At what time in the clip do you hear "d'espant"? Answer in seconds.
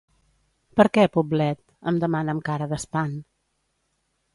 2.75-3.19